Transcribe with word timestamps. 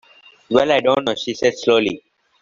“Well, 0.49 0.71
I 0.71 0.79
don’t 0.79 1.03
know,” 1.05 1.13
she 1.13 1.35
said 1.35 1.55
slowly. 1.59 2.01